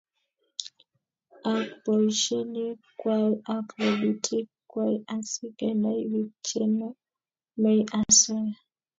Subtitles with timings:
[1.53, 8.57] Ak boisionik kwai ak lelutik kwai asi Kenai bik chenomei osoya